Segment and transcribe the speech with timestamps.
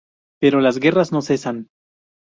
[0.41, 1.67] Pero las guerras no cesan.